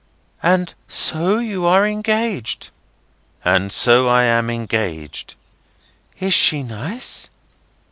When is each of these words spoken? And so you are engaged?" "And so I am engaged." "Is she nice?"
And 0.41 0.73
so 0.87 1.37
you 1.37 1.67
are 1.67 1.85
engaged?" 1.85 2.71
"And 3.45 3.71
so 3.71 4.07
I 4.07 4.23
am 4.23 4.49
engaged." 4.49 5.35
"Is 6.19 6.33
she 6.33 6.63
nice?" 6.63 7.29